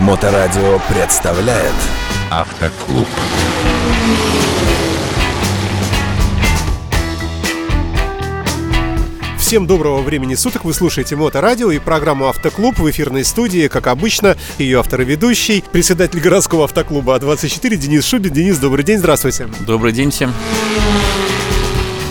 [0.00, 1.74] Моторадио представляет
[2.30, 3.06] Автоклуб.
[9.38, 14.38] Всем доброго времени суток, вы слушаете Моторадио и программу «Автоклуб» в эфирной студии, как обычно,
[14.56, 18.32] ее автор и ведущий, председатель городского автоклуба А24 Денис Шубин.
[18.32, 19.48] Денис, добрый день, здравствуйте.
[19.66, 20.32] Добрый день всем.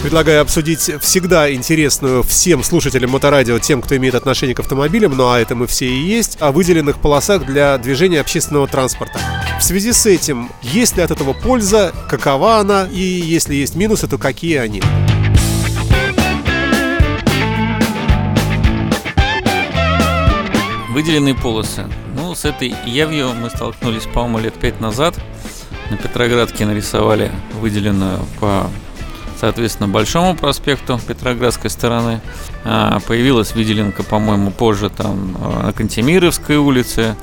[0.01, 5.39] Предлагаю обсудить всегда интересную всем слушателям моторадио, тем, кто имеет отношение к автомобилям, ну а
[5.39, 9.19] это мы все и есть, о выделенных полосах для движения общественного транспорта.
[9.59, 14.07] В связи с этим, есть ли от этого польза, какова она, и если есть минусы,
[14.07, 14.81] то какие они?
[20.91, 21.87] Выделенные полосы.
[22.15, 25.15] Ну, с этой явью мы столкнулись, по-моему, лет пять назад.
[25.91, 28.69] На Петроградке нарисовали выделенную по
[29.39, 32.21] соответственно, Большому проспекту Петроградской стороны.
[32.65, 37.15] А, появилась выделенка, по-моему, позже там а, на Кантемировской улице,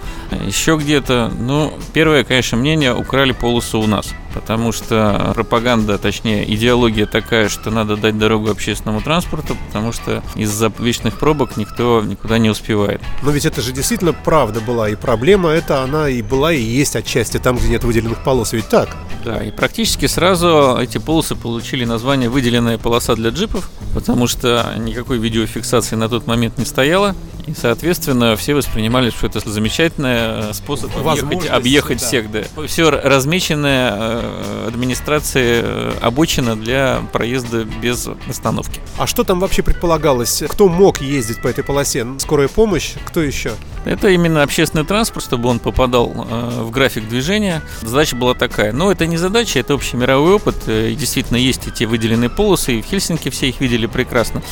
[0.45, 1.31] еще где-то.
[1.39, 7.71] Ну, первое, конечно, мнение, украли полосу у нас потому что пропаганда, точнее идеология такая, что
[7.71, 13.01] надо дать дорогу общественному транспорту, потому что из-за вечных пробок никто никуда не успевает.
[13.23, 16.97] Но ведь это же действительно правда была, и проблема эта, она и была, и есть
[16.97, 18.95] отчасти там, где нет выделенных полос, ведь так?
[19.25, 25.17] Да, и практически сразу эти полосы получили название «выделенная полоса для джипов», потому что никакой
[25.19, 27.17] видеофиксации на тот момент не стояло,
[27.47, 32.07] и, соответственно, все воспринимали, что это замечательный э, способ объехать, объехать да.
[32.07, 32.31] всех.
[32.31, 32.43] Да.
[32.67, 38.81] Все размеченное э, администрацией э, обочина для проезда без остановки.
[38.99, 40.43] А что там вообще предполагалось?
[40.49, 42.05] Кто мог ездить по этой полосе?
[42.19, 42.95] Скорая помощь?
[43.07, 43.53] Кто еще?
[43.85, 47.63] Это именно общественный транспорт, чтобы он попадал в график движения.
[47.83, 48.73] Задача была такая.
[48.73, 50.57] Но это не задача, это общий мировой опыт.
[50.67, 54.43] И действительно есть эти выделенные полосы, и в Хельсинки все их видели прекрасно.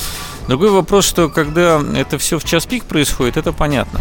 [0.49, 4.01] Другой вопрос, что когда это все в час пик происходит, это понятно.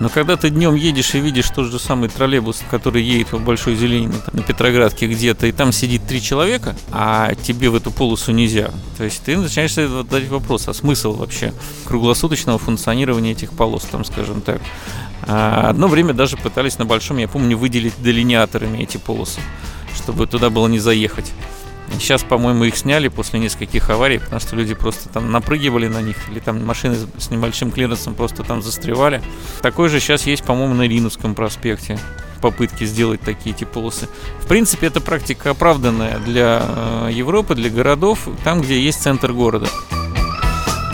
[0.00, 3.76] Но когда ты днем едешь и видишь тот же самый троллейбус, который едет в Большой
[3.76, 8.70] Зелени на Петроградке где-то, и там сидит три человека, а тебе в эту полосу нельзя,
[8.96, 11.52] то есть ты начинаешь задать вопрос, а смысл вообще
[11.84, 14.62] круглосуточного функционирования этих полос, там, скажем так.
[15.22, 19.40] А одно время даже пытались на Большом, я помню, выделить делиниаторами эти полосы,
[19.94, 21.30] чтобы туда было не заехать.
[21.92, 26.16] Сейчас, по-моему, их сняли после нескольких аварий, потому что люди просто там напрыгивали на них,
[26.30, 29.22] или там машины с небольшим клиренсом просто там застревали.
[29.60, 31.98] Такой же сейчас есть, по-моему, на Риновском проспекте
[32.40, 34.08] попытки сделать такие эти полосы.
[34.40, 39.68] В принципе, эта практика оправданная для э, Европы, для городов, там, где есть центр города.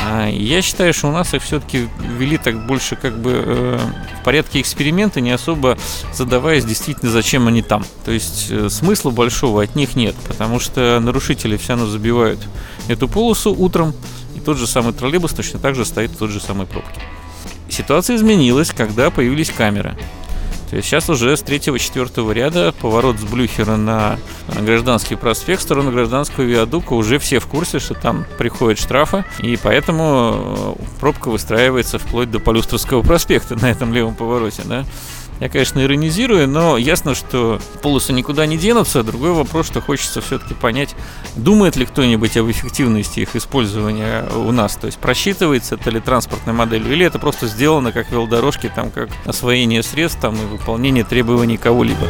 [0.08, 3.78] А, я считаю, что у нас их все-таки ввели так больше как бы э,
[4.20, 5.76] в порядке эксперимента, не особо
[6.14, 7.84] задаваясь действительно, зачем они там.
[8.04, 12.38] То есть э, смысла большого от них нет, потому что нарушители все равно забивают
[12.86, 13.94] эту полосу утром,
[14.36, 17.00] и тот же самый троллейбус точно так же стоит в той же самой пробке.
[17.68, 19.98] Ситуация изменилась, когда появились камеры.
[20.70, 24.18] То есть сейчас уже с третьего-четвертого ряда поворот с Блюхера на
[24.48, 29.56] Гражданский проспект в сторону Гражданского виадука уже все в курсе, что там приходят штрафы, и
[29.56, 34.84] поэтому э, пробка выстраивается вплоть до Полюстровского проспекта на этом левом повороте, да.
[35.40, 39.02] Я, конечно, иронизирую, но ясно, что полосы никуда не денутся.
[39.02, 40.94] Другой вопрос, что хочется все-таки понять,
[41.36, 44.76] думает ли кто-нибудь об эффективности их использования у нас.
[44.76, 49.10] То есть просчитывается это ли транспортной моделью, или это просто сделано как велодорожки, там, как
[49.26, 52.06] освоение средств там, и выполнение требований кого-либо.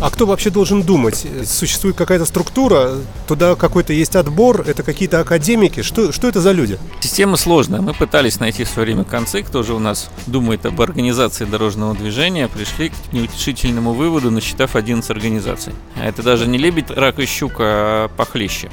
[0.00, 1.26] А кто вообще должен думать?
[1.44, 2.94] Существует какая-то структура,
[3.28, 5.82] туда какой-то есть отбор, это какие-то академики.
[5.82, 6.78] Что, что это за люди?
[7.00, 7.82] Система сложная.
[7.82, 11.94] Мы пытались найти в свое время концы, кто же у нас думает об организации дорожного
[11.94, 15.74] движения, пришли к неутешительному выводу, насчитав 11 организаций.
[15.96, 18.70] А это даже не лебедь, рак и щука, а похлеще.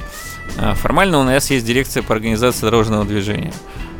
[0.56, 3.52] А формально у нас есть дирекция по организации дорожного движения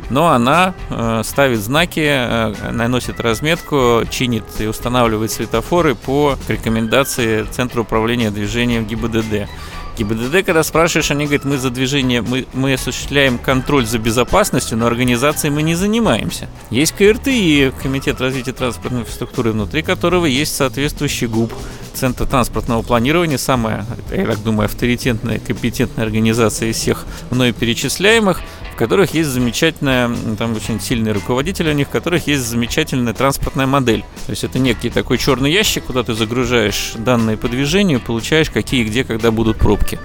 [0.09, 7.81] но она э, ставит знаки, э, наносит разметку, чинит и устанавливает светофоры по рекомендации Центра
[7.81, 9.49] управления движением ГИБДД.
[9.99, 14.87] ГИБДД, когда спрашиваешь, они говорят, мы за движение, мы, мы осуществляем контроль за безопасностью, но
[14.87, 16.47] организацией мы не занимаемся.
[16.69, 21.53] Есть КРТ и Комитет развития транспортной инфраструктуры, внутри которого есть соответствующий ГУП,
[21.93, 28.41] Центр транспортного планирования, самая, я так думаю, авторитетная, компетентная организация из всех мной перечисляемых,
[28.79, 34.05] которых есть замечательная, там очень сильный руководитель у них, в которых есть замечательная транспортная модель.
[34.25, 38.85] То есть это некий такой черный ящик, куда ты загружаешь данные по движению, получаешь какие,
[38.85, 39.99] где, когда будут пробки.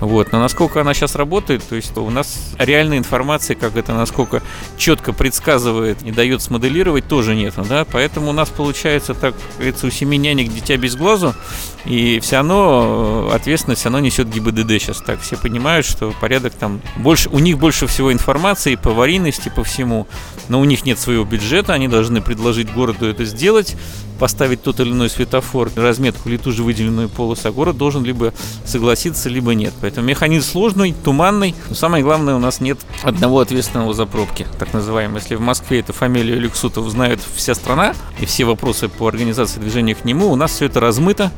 [0.00, 0.32] Вот.
[0.32, 4.42] Но насколько она сейчас работает, то есть у нас реальной информации, как это насколько
[4.76, 7.54] четко предсказывает и дает смоделировать, тоже нет.
[7.68, 7.84] Да?
[7.84, 11.36] Поэтому у нас получается, так говорится, у семи нянек дитя без глазу.
[11.84, 15.20] И все равно ответственность все равно несет ГИБДД сейчас так.
[15.20, 20.06] Все понимают, что порядок там больше, у них больше всего информации по аварийности, по всему.
[20.48, 23.76] Но у них нет своего бюджета, они должны предложить городу это сделать
[24.18, 28.34] поставить тот или иной светофор, разметку или ту же выделенную полосу, а город должен либо
[28.64, 29.72] согласиться, либо нет.
[29.80, 31.54] Поэтому механизм сложный, туманный.
[31.68, 35.20] Но самое главное, у нас нет одного ответственного за пробки, так называемый.
[35.20, 39.94] Если в Москве эта фамилия Люксутов знает вся страна, и все вопросы по организации движения
[39.94, 41.30] к нему, у нас все это размыто,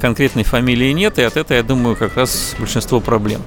[0.00, 3.42] конкретной фамилии нет, и от этого, я думаю, как раз большинство проблем.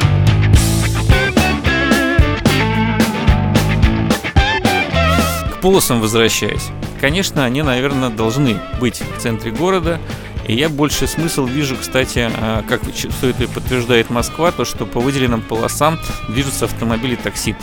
[5.62, 6.69] Полосам возвращаясь.
[7.01, 10.00] Конечно, они, наверное, должны быть в центре города.
[10.48, 15.01] И я больше смысл вижу, кстати, а, как все это подтверждает Москва, то, что по
[15.01, 16.00] выделенным полосам
[16.30, 17.56] движутся автомобили такси.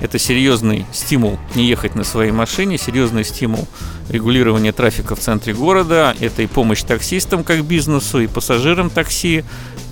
[0.00, 3.66] Это серьезный стимул не ехать на своей машине, серьезный стимул
[4.08, 6.14] регулирования трафика в центре города.
[6.20, 9.44] Это и помощь таксистам как бизнесу, и пассажирам такси,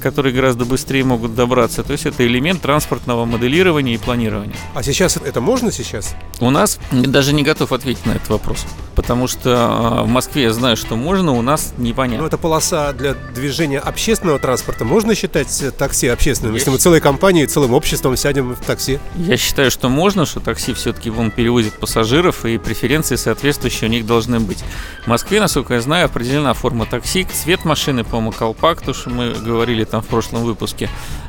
[0.07, 1.83] которые гораздо быстрее могут добраться.
[1.83, 4.55] То есть это элемент транспортного моделирования и планирования.
[4.73, 6.15] А сейчас это можно сейчас?
[6.39, 8.65] У нас даже не готов ответить на этот вопрос
[8.97, 12.23] потому что а, в Москве я знаю, что можно, у нас непонятно.
[12.23, 14.85] Ну, это полоса для движения общественного транспорта.
[14.85, 18.99] Можно считать такси общественным, я если мы целой компанией, целым обществом сядем в такси?
[19.17, 24.07] Я считаю, что можно, что такси все-таки вон перевозит пассажиров, и преференции соответствующие у них
[24.07, 24.65] должны быть.
[25.05, 29.35] В Москве, насколько я знаю, определена форма такси, цвет машины, по-моему, колпак, то, что мы
[29.35, 30.89] говорили там в прошлом выпуске.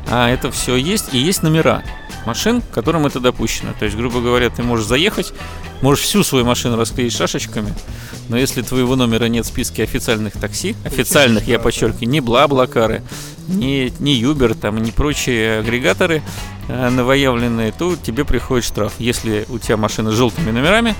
[0.09, 1.83] А это все есть, и есть номера
[2.27, 3.71] машин, которым это допущено.
[3.79, 5.33] То есть, грубо говоря, ты можешь заехать,
[5.81, 7.73] можешь всю свою машину расклеить шашечками,
[8.29, 13.01] но если твоего номера нет в списке официальных такси, официальных, я подчеркиваю, не Бла-Блакары,
[13.47, 16.21] не, не Юбер, там, не прочие агрегаторы
[16.67, 18.93] э, новоявленные, то тебе приходит штраф.
[18.99, 20.95] Если у тебя машина с желтыми номерами,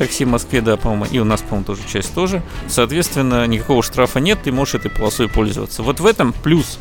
[0.00, 2.42] такси в Москве, да, по-моему, и у нас, по-моему, тоже часть тоже.
[2.68, 5.82] Соответственно, никакого штрафа нет, ты можешь этой полосой пользоваться.
[5.82, 6.78] Вот в этом плюс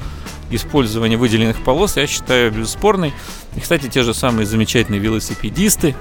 [0.49, 3.13] использования выделенных полос, я считаю, бесспорный.
[3.57, 5.97] И, кстати, те же самые замечательные велосипедисты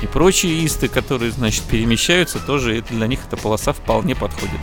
[0.00, 4.60] и прочие исты, которые, значит, перемещаются, тоже для них эта полоса вполне подходит.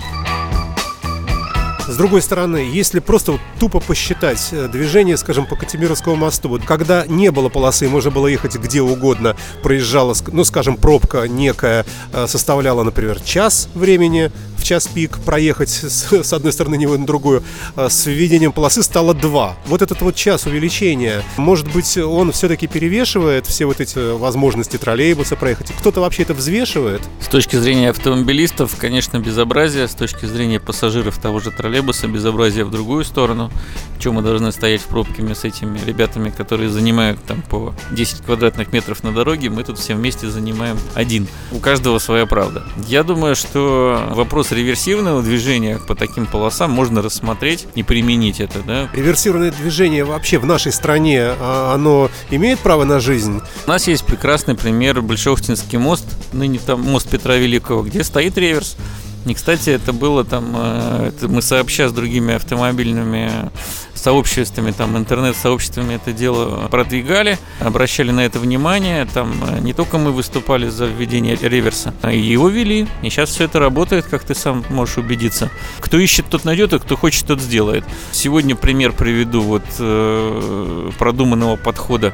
[1.89, 6.63] С другой стороны, если просто вот тупо посчитать э, движение, скажем, по Катимировскому мосту, вот
[6.63, 12.27] когда не было полосы, можно было ехать где угодно, проезжала, ну, скажем, пробка некая э,
[12.27, 17.43] составляла, например, час времени, в час пик проехать с, с одной стороны него на другую,
[17.75, 19.57] а с введением полосы стало 2.
[19.65, 25.35] Вот этот вот час увеличения, может быть, он все-таки перевешивает все вот эти возможности троллейбуса
[25.35, 25.71] проехать?
[25.79, 27.01] Кто-то вообще это взвешивает?
[27.21, 29.87] С точки зрения автомобилистов, конечно, безобразие.
[29.87, 33.51] С точки зрения пассажиров того же троллейбуса, безобразие в другую сторону.
[33.99, 38.71] Чем мы должны стоять в пробке с этими ребятами, которые занимают там по 10 квадратных
[38.73, 41.27] метров на дороге, мы тут все вместе занимаем один.
[41.51, 42.63] У каждого своя правда.
[42.87, 48.61] Я думаю, что вопрос вопрос реверсивного движения по таким полосам можно рассмотреть и применить это,
[48.61, 48.89] да?
[48.93, 53.41] Реверсивное движение вообще в нашей стране, а, оно имеет право на жизнь?
[53.65, 58.77] У нас есть прекрасный пример Большохтинский мост, ныне там мост Петра Великого, где стоит реверс.
[59.25, 63.51] И, кстати, это было там, э, это мы сообща с другими автомобильными
[63.93, 69.05] сообществами, там, интернет-сообществами это дело продвигали, обращали на это внимание.
[69.05, 72.87] Там э, не только мы выступали за введение реверса, а и его вели.
[73.01, 75.49] И сейчас все это работает, как ты сам можешь убедиться.
[75.79, 77.83] Кто ищет, тот найдет, а кто хочет, тот сделает.
[78.11, 82.13] Сегодня пример приведу вот э, продуманного подхода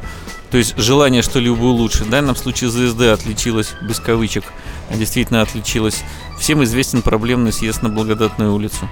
[0.52, 2.04] то есть желание что-либо улучшить.
[2.04, 4.46] В данном случае ЗСД отличилась, без кавычек,
[4.92, 6.04] действительно отличилась.
[6.40, 8.90] Всем известен проблемный съезд на Благодатную улицу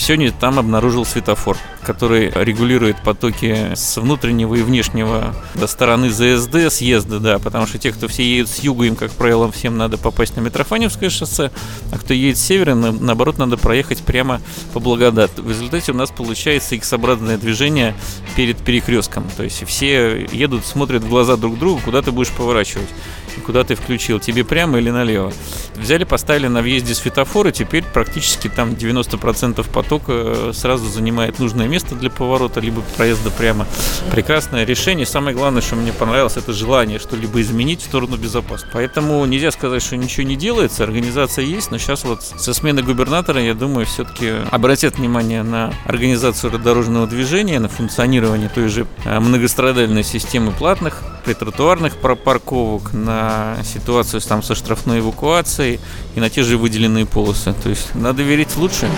[0.00, 7.20] сегодня там обнаружил светофор, который регулирует потоки с внутреннего и внешнего до стороны ЗСД, съезда,
[7.20, 10.36] да, потому что те, кто все едут с юга, им, как правило, всем надо попасть
[10.36, 11.50] на Митрофаневское шоссе,
[11.92, 14.40] а кто едет с севера, наоборот, надо проехать прямо
[14.72, 15.38] по Благодат.
[15.38, 17.94] В результате у нас получается X-образное движение
[18.36, 22.88] перед перекрестком, то есть все едут, смотрят в глаза друг другу, куда ты будешь поворачивать
[23.38, 25.32] куда ты включил, тебе прямо или налево.
[25.76, 31.68] Взяли, поставили на въезде светофор, и теперь практически там 90% потока э, сразу занимает нужное
[31.68, 33.66] место для поворота, либо проезда прямо.
[34.10, 35.06] Прекрасное решение.
[35.06, 38.70] Самое главное, что мне понравилось, это желание что-либо изменить в сторону безопасности.
[38.72, 43.40] Поэтому нельзя сказать, что ничего не делается, организация есть, но сейчас вот со смены губернатора,
[43.40, 50.04] я думаю, все-таки обратят внимание на организацию дорожного движения, на функционирование той же э, многострадальной
[50.04, 55.78] системы платных притротуарных парковок, на ситуацию там со штрафной эвакуацией
[56.14, 57.52] и на те же выделенные полосы.
[57.62, 58.90] То есть надо верить в лучшее.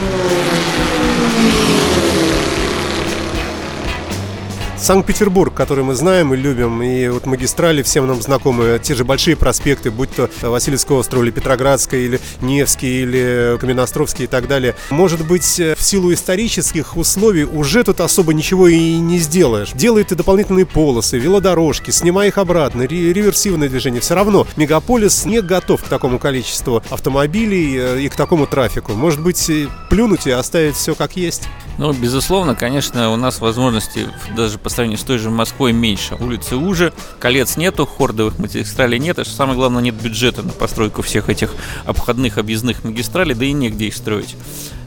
[4.81, 9.37] Санкт-Петербург, который мы знаем и любим, и вот магистрали всем нам знакомы, те же большие
[9.37, 14.75] проспекты, будь то Васильевский остров или Петроградская, или Невский, или Каменноостровский и так далее.
[14.89, 19.73] Может быть, в силу исторических условий уже тут особо ничего и не сделаешь.
[19.75, 24.01] Делай ты дополнительные полосы, велодорожки, снимай их обратно, реверсивное движение.
[24.01, 28.93] Все равно мегаполис не готов к такому количеству автомобилей э, и к такому трафику.
[28.93, 29.51] Может быть,
[29.91, 31.49] плюнуть и оставить все как есть?
[31.81, 34.07] Ну, безусловно, конечно, у нас возможности
[34.37, 36.15] даже по сравнению с той же Москвой меньше.
[36.17, 41.01] Улицы уже, колец нету, хордовых магистралей нет, а что самое главное, нет бюджета на постройку
[41.01, 41.55] всех этих
[41.87, 44.37] обходных объездных магистралей, да и негде их строить.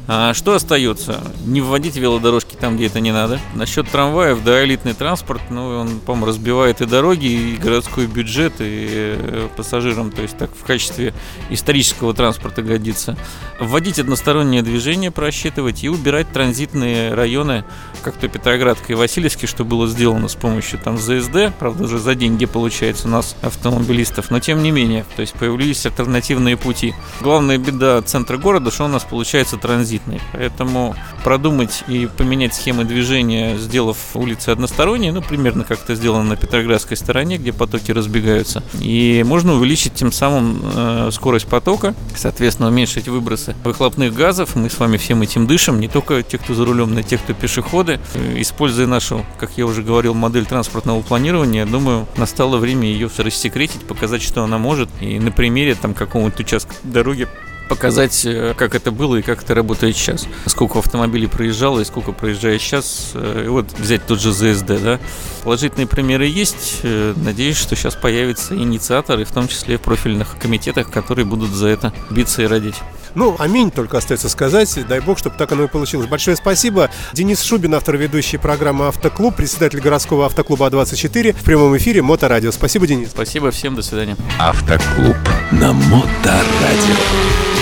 [0.05, 1.21] А что остается?
[1.45, 3.39] Не вводить велодорожки там, где это не надо.
[3.55, 9.15] Насчет трамваев, да, элитный транспорт, ну, он, по-моему, разбивает и дороги, и городской бюджет, и
[9.17, 11.13] э, пассажирам, то есть так в качестве
[11.49, 13.17] исторического транспорта годится.
[13.61, 17.63] Вводить одностороннее движение, просчитывать и убирать транзитные районы,
[18.01, 22.13] как то Петроградка и Васильевский, что было сделано с помощью там ЗСД, правда, уже за
[22.15, 26.93] деньги получается у нас автомобилистов, но тем не менее, то есть появились альтернативные пути.
[27.21, 30.19] Главная беда центра города, что у нас получается транзит транзитной.
[30.33, 36.35] Поэтому продумать и поменять схемы движения, сделав улицы односторонние, ну, примерно как это сделано на
[36.35, 38.63] Петроградской стороне, где потоки разбегаются.
[38.79, 44.55] И можно увеличить тем самым э, скорость потока, соответственно, уменьшить выбросы выхлопных газов.
[44.55, 47.17] Мы с вами всем этим дышим, не только те, кто за рулем, но и те,
[47.17, 47.99] кто пешеходы.
[48.35, 53.81] Используя нашу, как я уже говорил, модель транспортного планирования, я думаю, настало время ее рассекретить,
[53.81, 54.89] показать, что она может.
[54.99, 57.27] И на примере там какого-нибудь участка дороги
[57.69, 60.27] показать, э, как это было и как это работает сейчас.
[60.45, 63.11] Сколько автомобилей проезжало и сколько проезжает сейчас.
[63.13, 64.99] Э, и вот взять тот же ЗСД, да.
[65.43, 66.79] Положительные примеры есть.
[66.83, 71.67] Э, надеюсь, что сейчас появятся инициаторы, в том числе в профильных комитетах, которые будут за
[71.67, 72.75] это биться и родить.
[73.15, 74.75] Ну, аминь только остается сказать.
[74.87, 76.07] Дай бог, чтобы так оно и получилось.
[76.07, 76.89] Большое спасибо.
[77.13, 82.51] Денис Шубин, автор ведущей программы «Автоклуб», председатель городского автоклуба А24 в прямом эфире Моторадио.
[82.51, 83.09] Спасибо, Денис.
[83.09, 84.17] Спасибо всем, до свидания.
[84.39, 85.17] Автоклуб
[85.51, 87.52] на Моторадио.